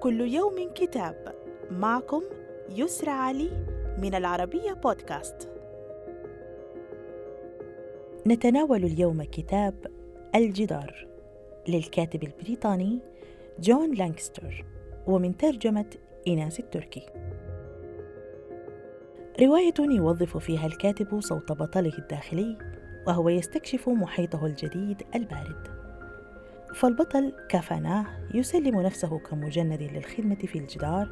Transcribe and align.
كل 0.00 0.20
يوم 0.20 0.70
كتاب. 0.74 1.34
معكم 1.70 2.22
يسرى 2.70 3.10
علي 3.10 3.50
من 3.98 4.14
العربية 4.14 4.72
بودكاست. 4.72 5.48
نتناول 8.26 8.84
اليوم 8.84 9.22
كتاب 9.22 9.74
الجدار 10.34 11.06
للكاتب 11.68 12.22
البريطاني 12.22 12.98
جون 13.60 13.94
لانكستر 13.94 14.64
ومن 15.06 15.36
ترجمة 15.36 15.90
إيناس 16.26 16.60
التركي. 16.60 17.06
رواية 19.40 19.74
يوظف 19.78 20.36
فيها 20.36 20.66
الكاتب 20.66 21.20
صوت 21.20 21.52
بطله 21.52 21.98
الداخلي 21.98 22.58
وهو 23.06 23.28
يستكشف 23.28 23.88
محيطه 23.88 24.46
الجديد 24.46 25.02
البارد. 25.14 25.77
فالبطل 26.74 27.32
كافاناه 27.48 28.06
يسلم 28.34 28.80
نفسه 28.80 29.18
كمجند 29.18 29.82
للخدمة 29.82 30.34
في 30.34 30.58
الجدار. 30.58 31.08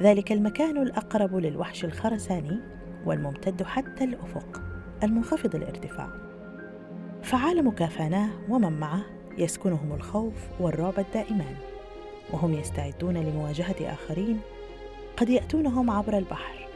ذلك 0.00 0.32
المكان 0.32 0.82
الأقرب 0.82 1.36
للوحش 1.36 1.84
الخرساني 1.84 2.60
والممتد 3.06 3.62
حتى 3.62 4.04
الأفق 4.04 4.62
المنخفض 5.02 5.54
الارتفاع. 5.54 6.08
فعالم 7.22 7.70
كافاناه 7.70 8.30
ومن 8.48 8.72
معه 8.80 9.04
يسكنهم 9.38 9.92
الخوف 9.92 10.34
والرعب 10.60 10.98
الدائمان 10.98 11.54
وهم 12.32 12.54
يستعدون 12.54 13.16
لمواجهة 13.16 13.92
آخرين 13.92 14.40
قد 15.16 15.28
يأتونهم 15.28 15.90
عبر 15.90 16.18
البحر. 16.18 16.68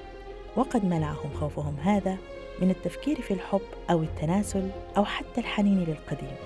وقد 0.56 0.84
منعهم 0.84 1.32
خوفهم 1.34 1.76
هذا 1.76 2.16
من 2.62 2.70
التفكير 2.70 3.20
في 3.20 3.34
الحب 3.34 3.60
أو 3.90 4.02
التناسل 4.02 4.68
أو 4.96 5.04
حتى 5.04 5.40
الحنين 5.40 5.78
للقديم. 5.78 6.36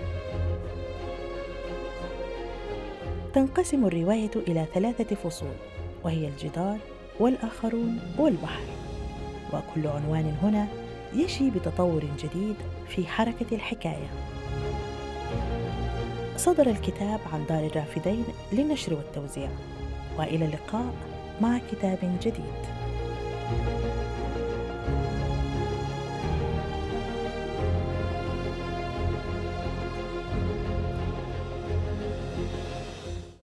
تنقسم 3.37 3.87
الرواية 3.87 4.31
إلى 4.37 4.67
ثلاثة 4.75 5.15
فصول 5.15 5.55
وهي 6.05 6.29
الجدار 6.29 6.79
والآخرون 7.21 8.01
والبحر. 8.19 8.65
وكل 9.53 9.87
عنوان 9.87 10.37
هنا 10.43 10.67
يشي 11.15 11.51
بتطور 11.51 12.05
جديد 12.19 12.57
في 12.89 13.07
حركة 13.07 13.55
الحكاية. 13.55 14.11
صدر 16.37 16.67
الكتاب 16.67 17.21
عن 17.33 17.47
دار 17.49 17.67
الرافدين 17.67 18.25
للنشر 18.53 18.95
والتوزيع. 18.95 19.49
وإلى 20.19 20.45
اللقاء 20.45 20.95
مع 21.41 21.59
كتاب 21.73 21.99
جديد. 22.23 22.63